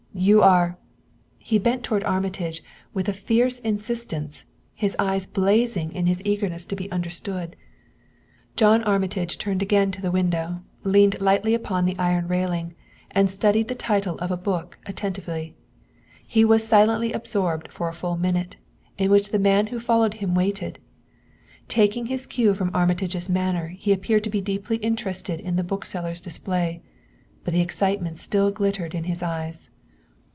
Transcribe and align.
You 0.13 0.41
are" 0.43 0.77
He 1.37 1.57
bent 1.57 1.83
toward 1.85 2.03
Armitage 2.03 2.61
with 2.93 3.07
a 3.07 3.13
fierce 3.13 3.59
insistence, 3.59 4.43
his 4.75 4.93
eyes 4.99 5.25
blazing 5.25 5.93
in 5.93 6.05
his 6.05 6.21
eagerness 6.25 6.65
to 6.65 6.75
be 6.75 6.91
understood. 6.91 7.55
John 8.57 8.83
Armitage 8.83 9.37
turned 9.37 9.61
again 9.61 9.89
to 9.91 10.01
the 10.01 10.11
window, 10.11 10.63
leaned 10.83 11.21
lightly 11.21 11.53
upon 11.53 11.85
the 11.85 11.97
iron 11.97 12.27
railing 12.27 12.75
and 13.11 13.29
studied 13.29 13.69
the 13.69 13.73
title 13.73 14.17
of 14.17 14.29
a 14.31 14.37
book 14.37 14.77
attentively. 14.85 15.55
He 16.27 16.43
was 16.43 16.67
silently 16.67 17.13
absorbed 17.13 17.71
for 17.71 17.87
a 17.87 17.93
full 17.93 18.17
minute, 18.17 18.57
in 18.97 19.09
which 19.11 19.29
the 19.29 19.39
man 19.39 19.67
who 19.67 19.77
had 19.77 19.85
followed 19.85 20.13
him 20.15 20.35
waited. 20.35 20.77
Taking 21.69 22.07
his 22.07 22.27
cue 22.27 22.53
from 22.53 22.69
Armitage's 22.75 23.29
manner 23.29 23.69
he 23.69 23.93
appeared 23.93 24.25
to 24.25 24.29
be 24.29 24.41
deeply 24.41 24.75
interested 24.77 25.39
in 25.39 25.55
the 25.55 25.63
bookseller's 25.63 26.19
display; 26.19 26.81
but 27.45 27.53
the 27.53 27.61
excitement 27.61 28.17
still 28.17 28.51
glittered 28.51 28.93
in 28.93 29.05
his 29.05 29.23
eyes. 29.23 29.69